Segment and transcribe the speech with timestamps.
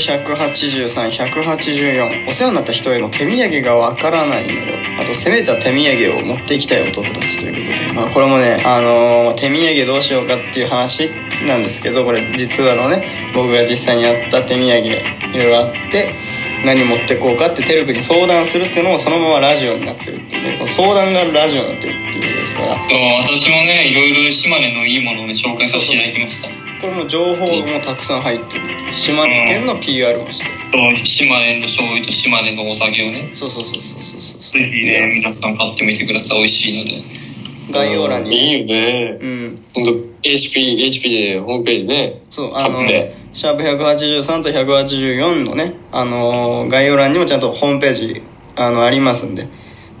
[0.00, 4.60] して183184お世話になった人への手土産がわからないのよ。
[5.00, 7.92] あと攻めた手土産を持っていきたい男たちということで。
[7.92, 11.10] まあこれもねあのー手土産どうしようかっていう話
[11.46, 16.14] なんですけどこれ実話のね僕が実際にやった手土産いろいろあって
[16.64, 20.66] 何持ってこうかってテルクに相談するっていうのもそのままラジオになってるっていうね。
[20.66, 22.68] 相談がラジオになってるっていうことですから。
[23.22, 26.63] 私もねいろいろ島根のいいものをね紹介させていただきました。
[26.84, 37.02] これも情報もたくさん入ってる島根県の PR をしてと島根の醤油と島根のお酒をねそうそうそうそうそうそうぜひね皆さん買ってみてください美味しいので
[37.72, 39.18] 概要欄にいいよね。
[39.18, 39.60] うん
[40.22, 42.22] HP、HP でホームページね。
[42.30, 48.22] そうあのシャープ183と184のねあのー概要欄にもちゃんとホームページ
[48.56, 49.48] あのありますんで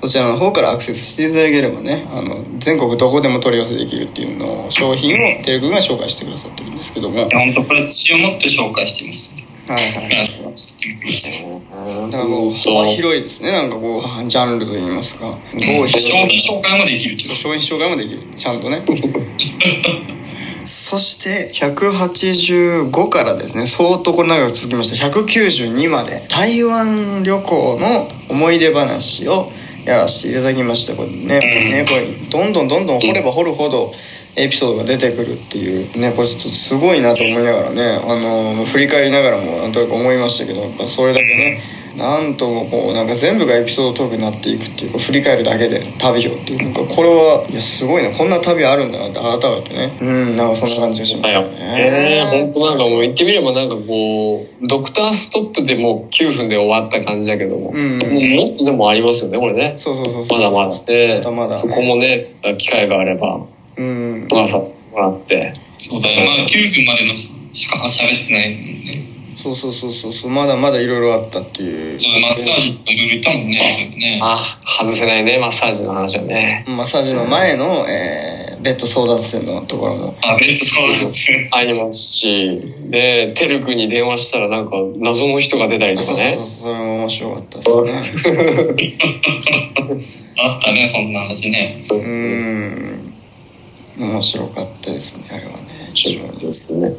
[0.04, 7.22] そちらの方からアクセスしていただければねあの全国どこでも取り寄せできるっていうのを商品をテレグが紹介してくださってるんですけども。
[7.22, 9.34] はい本当これ自信を持って紹介してます。
[9.66, 9.78] はい
[10.10, 13.50] 皆さん知ってみてくださいだからこう幅広いですね。
[13.50, 15.24] なんかこうジャンルといいますか。
[15.28, 18.22] 合否商品紹介もできる商品紹介もできる。
[18.36, 18.82] ちゃんとね。
[20.66, 23.66] そして185からですね。
[23.66, 25.06] 相当これ長く続きました。
[25.08, 26.26] 192まで。
[26.28, 29.50] 台湾旅行の思い出話を
[29.84, 30.94] やらせていただきました。
[30.94, 33.92] これね,、ねこれどんどんどんどん掘れば掘るほど
[34.36, 41.60] エピソードが出てくるっていうねこれちょっとすごいなと思いながらねあの振り返りながらもなんとなく思いましたけどやっぱそれだけね
[41.96, 51.28] なんともこうなんか全部がエピソードトークになっていくっていうか振り返るだけで旅をっていうなんかこれはいやすごいなこんな旅あるんだなって改めてねうんなんかそんな感じがしま。
[51.28, 59.74] すええね本当なんかもう言ってみればなんかこう、ドクターストップでもう9分で終わった感じだけども、うんもうもっとでもありますよね、これね。
[59.78, 60.82] そうそうそうそうまだまだ。
[60.84, 62.26] でまだまだねそこもね、
[62.58, 63.40] 機会があれば、
[63.76, 65.54] うん話させてもらって。
[65.78, 67.30] そうだよまだ9分までのし
[67.68, 72.00] か喋ってないもんねそうそうそうそうそうまだまだいろいろあったっていう。
[72.00, 74.18] そうマッサージとかいろいろ言ったもんねそういうね。
[74.22, 76.64] ああ、外せないね、マッサージの話はね。
[76.68, 80.16] マッサージの前の、えーベッド争奪戦のところも。
[80.24, 86.32] あベッドそうなんですねありますし、で、テル君に電話したらなんか謎の人が出たりとかね。
[86.32, 86.46] そうそうそう。
[86.46, 88.46] それも面白かったですね。
[90.40, 91.84] あったねそんな話ね。
[91.90, 93.14] うん。
[93.98, 95.58] 面白かったですねあれはね。
[95.92, 96.90] 非常に好ですね。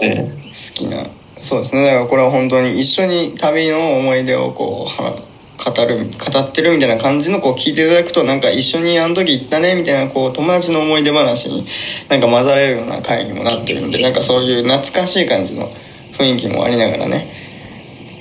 [0.00, 0.32] ね
[0.74, 1.04] きな
[1.40, 1.86] そうですね。
[1.86, 5.16] だからこれは本当に一緒に旅の思い出をこうは
[5.60, 11.66] 語る語ってるみたいな感じのこう聞いていただくとなんか一緒にあの時行ったねみたいなこう友達の思い出話に
[12.08, 15.70] なんか混ざれるような回にもなってるんでなんかそういう懐かしい感じの
[16.16, 17.30] 雰囲気もありながらね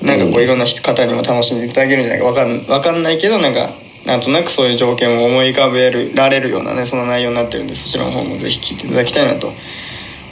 [0.02, 3.70] なんかこういろんな人方にも楽しんでいただけるんじゃないかわかんわかんないけどなんか
[4.06, 9.52] なんとなくそういう条件を思い浮かべられるようなねその内容になってるんでそちらの方もぜひ聞いていただきたいなと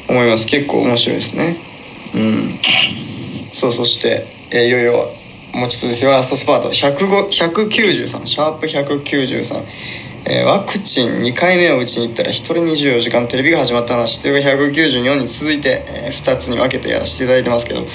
[0.10, 0.48] 思います。
[0.48, 1.58] 結構面白いですね
[2.18, 3.54] うん。
[3.54, 5.10] そうそして、えーいよいよ
[5.54, 6.06] もうちょっとです。
[6.06, 6.70] よラストスパート。
[6.70, 9.64] 105 193シャープ193
[10.26, 17.86] えーワクチン2回目を打ちに行ったら1人24時間テレビが始まった話というか194に続いて、え2つに分けてやらせていただいてますけど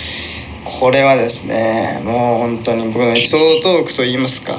[0.64, 4.54] これはですねもう本当に僕のエピソードトークといいますか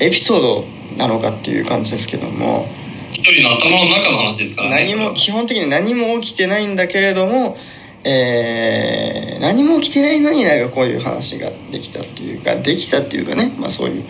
[0.00, 0.64] エピソード
[0.98, 2.66] なのかっていう感じですけども
[3.10, 4.84] 一人の頭の中の話ですからね。
[4.84, 7.56] 何も基本的に何も起きてないんだけれども、
[8.04, 14.04] えー何も起きてないのになんかこういう話ができたっていうかできたっていうかね、まあ、そういう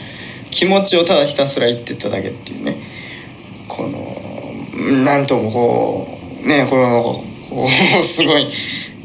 [0.51, 2.77] 気持ちをただひたすら言ってただけっていうね。
[3.69, 4.17] この
[5.05, 6.09] なんともこ
[6.43, 7.69] うねこのこう
[8.03, 8.49] すごい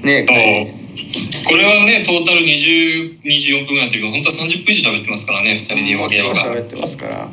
[0.02, 1.48] ねこう。
[1.48, 7.30] これはねトータル20 24分ぐらいやってるけど本当は30分以上喋ってますからね2人でわけやわ喋ってますから。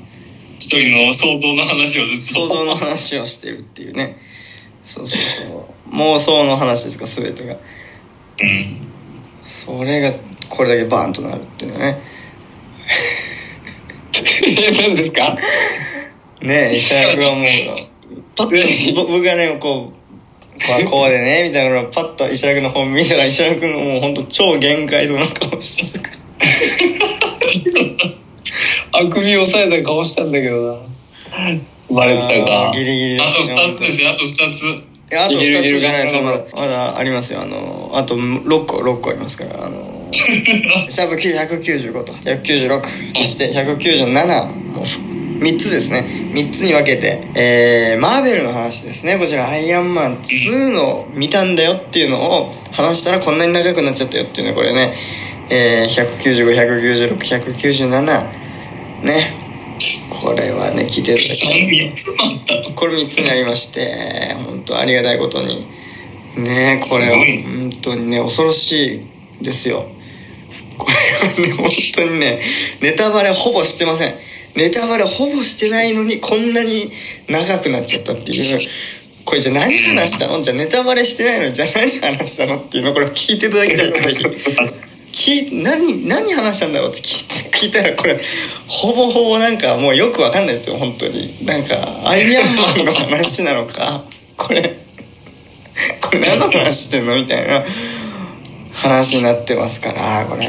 [0.58, 2.24] 一人の想像の話をずっと。
[2.26, 4.18] 想像の話をしてるっていうね
[4.84, 5.94] そうそうそう。
[5.94, 7.56] 妄想の話ですか全てが。
[8.42, 8.90] うん。
[9.42, 10.12] それが
[10.48, 12.02] これだけバーンとなるっていうのはね
[14.12, 15.36] 何ですか
[16.42, 17.44] ねえ石原君はもう
[18.36, 19.96] パッとぼ僕がねこうこ
[20.82, 26.10] うこうでねみたいなのをパッと石原君の本見たら石原君がもう本当超限界そうな顔してる
[28.92, 30.82] あくびを押さえた顔したんだけどな。
[31.94, 32.70] バレてたか。
[32.74, 34.10] ギリギリであとすね2つですよ。
[34.10, 34.62] あと2つ。
[34.62, 37.40] いやあと2つじゃないですまだまだありますよ。
[37.42, 42.12] あのあと6個6個ありますからあの シャープ195と。
[42.12, 42.82] 196
[43.12, 44.84] そして197もう
[45.42, 46.06] 3つですね。
[46.32, 49.16] 3つに分けてえー、マーベルの話ですね。
[49.18, 54.94] こちらアイアンマン2の見たんだよっていうのを話したらこんなに長くなっちゃったよっていうねこれね
[55.52, 56.06] えー、
[57.18, 58.22] 195196,197
[59.02, 59.39] ね
[60.10, 65.66] これはね聞いていただきたい3つもあったこれ3つになりまして本当ありがたいことに。
[66.36, 69.02] ねこれは本当にね恐ろし
[69.40, 69.84] いですよ。
[70.78, 72.40] これはね本当にね
[72.80, 74.14] ネタバレほぼしてません。
[74.56, 76.92] ネタバレほぼしてないのにこんなに
[77.28, 78.58] 長くなっちゃったっていう。
[79.24, 80.40] これじゃあ何話したの？
[80.40, 84.24] じゃあネタバレしてないのにじゃあ何話したのっていうのこれ聞いていただきたいぜひ
[85.20, 88.18] 聞い何何話したんだろうって聞いて聞いたらこれ
[88.66, 91.76] ほぼほぼなんかもうよくわかんないですよ本当になんか
[92.08, 94.02] アイアンマンの話なのか
[94.38, 94.76] これ
[96.00, 97.62] これ何の話してんのみたいな
[98.72, 100.48] 話になってますからこれ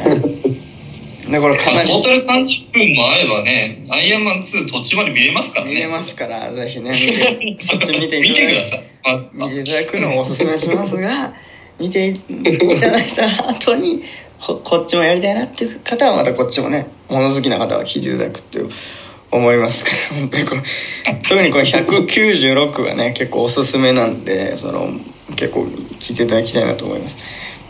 [1.29, 5.71] でこれかなりトータル30分もあればね、アイアンマン2途中まで見れますからね。
[5.71, 6.91] 見れますからぜひね
[7.39, 8.83] 見て そっち見てい見てくたださい。
[9.37, 11.33] ま見ていただくのをおすすめしますが
[11.79, 18.69] 見ていただいた後にほこっちもやりたいなっていう方はまたこっちもね物好きな方は聞いていただくっていう
[19.31, 20.61] 思いますから 本当にこれ
[21.21, 24.89] 特にこの196がね結構おすすめなんでその
[25.35, 25.63] 結構
[25.99, 27.17] 聞いていただきたいなと思います。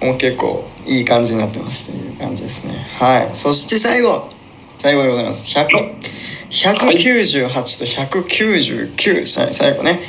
[0.01, 2.73] もう結構いい感じになってますという感じですね。
[2.97, 3.29] はい。
[3.33, 4.29] そして最後
[4.77, 5.45] 最後でございます。
[5.55, 9.99] 198と199、はい最後ね。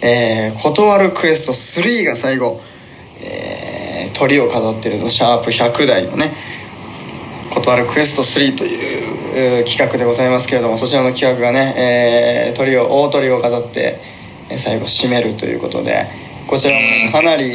[0.00, 2.60] えー、断るクエスト3が最後、
[3.20, 3.67] えー、
[4.12, 6.32] 鳥を飾ってるのシャープ100台のね
[7.54, 8.70] 断るクエスト3という
[9.34, 13.98] えー企画でございますけれどもそちらの企画がね、えー鳥を大鳥を飾って
[14.50, 16.06] えー最後締めるということで
[16.46, 17.52] こちらもねかなり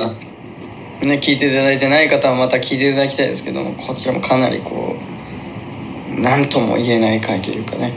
[1.01, 7.91] ね聞いていただいてない方はまた聞いていただきたいですけどもこちらもかなりこう何とも言えない回というかね。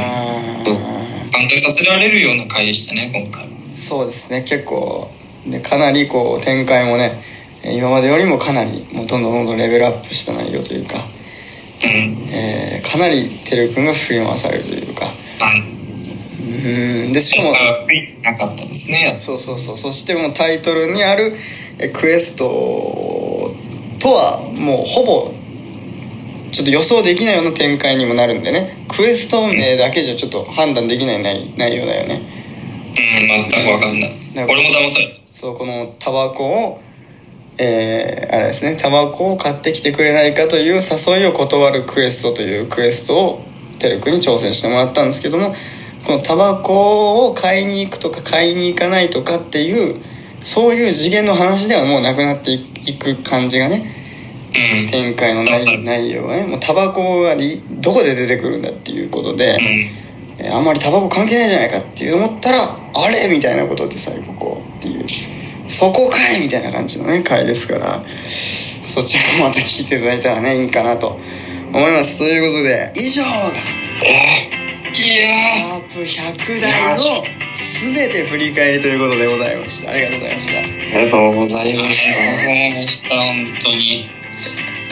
[0.00, 0.86] あー。
[1.36, 3.46] 考えさせられるような回でしたね、今回。
[3.68, 5.10] そうですね結構
[5.50, 7.22] でかなりこう展開もね
[7.62, 10.96] えー今までよりもかなりもうどんどんどんどんレベルアップした内容というか、
[11.84, 12.28] うん。
[12.30, 15.12] えーかなりてるくんが振り回されるというかは
[15.56, 15.60] い。
[17.06, 17.52] うんでしかも
[18.22, 19.16] なかったですね。
[19.18, 21.32] そうそうそうそしてもうタイトルにある
[21.78, 22.44] えクエスト
[23.98, 25.32] とはもうほぼ
[26.52, 32.22] ちょっと予想できないような展開にもなるんでねクエスト名だけじゃちょっと判断できない内内容だよね
[32.98, 34.12] うん、全くわかんない。
[34.34, 35.15] 俺も騙される。
[35.38, 36.80] そうこのタバコを
[37.58, 43.44] えーあれですねタバコを買ってきてくれないかという誘いを断るクエストというクエストを
[43.78, 45.54] テル君に挑戦してもらったんですけども
[46.06, 50.02] このタバコを買いに行くとか買いに行かないとかっていう
[50.42, 53.84] そういう次元の話ではもうなくなっていく感じがね
[54.56, 54.86] うん。
[54.86, 59.62] 展開の内内容がねもうタバコがいどこで出てくるんだっていうことで、うん。
[60.38, 64.55] えーあんまりタバコ関係ないじゃないかっていう思ったらあれみたいなことで最後こう
[65.68, 68.02] そこかいみたいな感じのね回ですから
[68.82, 71.18] そちらもまた聞いていただいたらねいいかなと
[71.72, 73.28] 思いますということで以上が
[74.88, 77.24] いやシャープ100台の
[77.54, 82.36] 全て振り返りということでございましたありがとうございましたありがとうございました。
[82.70, 84.08] ー、でした、本当に。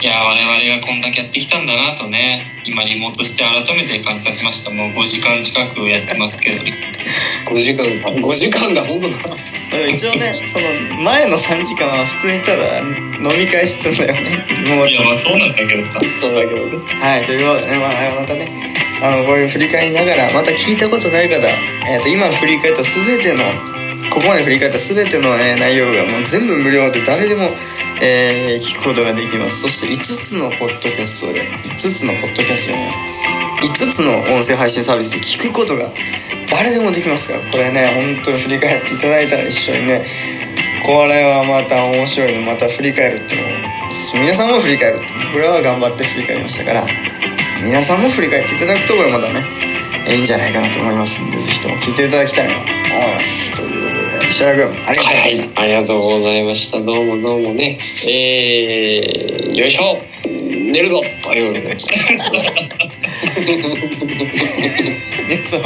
[0.01, 4.71] いやー、我々がこんだけやってきたんだなとね、今リモートして改めて感じさせました。
[4.71, 6.63] もう5時間近くやってますけど。
[7.47, 8.09] 5時間か。
[8.09, 9.55] 5時間だ、本当だ。
[9.87, 10.65] 一応ねその
[11.03, 15.99] 前の3時間は普通にただ飲み会してたんだよねリモートいや、まあそうなんだけどさ。
[16.15, 16.77] そうだけどね。
[17.01, 18.49] はい、ということでね、まあ、またね、
[19.01, 21.47] あの、こういう振り返りながら、また聞いたことない方、
[21.87, 23.43] えっ、と、今振り返ったすべての、
[24.11, 27.49] ここまで振り返ったすべての、え内容がもう全部無料で誰でも、
[28.01, 29.61] えー聞くことができます。
[29.61, 32.91] そして5つのポッドキャストで、5つのポッドキャストじゃない、
[33.61, 35.91] 5つの音声配信サービスで聞くことが
[36.49, 40.05] 誰でもできますから、これね、本当に振り返っていただいたら一緒にね、
[40.85, 43.75] これはまた面白いまた振り返るっていうのを
[44.21, 44.99] 皆さんも振り返る
[45.33, 46.85] これは頑張って振り返りましたから
[47.63, 49.41] 皆さんも振り返っていただくところまたね
[50.07, 53.74] いいんじゃないかなと思いますんでぜひとも聞いていただきたいなと思います
[54.37, 56.81] 白君ありがとうございました、はい、ありがとうございました。
[56.81, 57.79] どうもどうもね。
[58.05, 62.84] えー、よいしょ寝るぞということで。
[65.27, 65.61] ね そう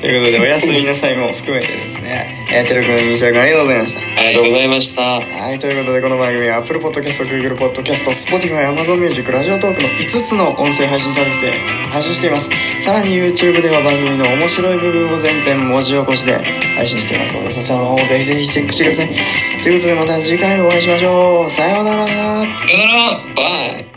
[0.00, 5.02] ということでおやすみなさいも含めてですねえーてるくん石原君ありがとうございましたありがとうございました。
[5.02, 11.50] はい、ということでこの番組は Apple Podcast、Google Podcast、Spotify、Amazon Music、ラジオトークの5つの音声配信サービスで
[11.90, 12.50] 配信しています。
[12.80, 16.34] さらに YouTube では番組の面白い部分を全編文字起こしで
[16.76, 19.08] 配信していますので、そちらの方をぜひぜひチェックしてください。
[19.62, 21.50] ということでまた次回お会いしましょう。
[21.50, 22.06] さようなら。
[22.06, 23.91] さよならバイ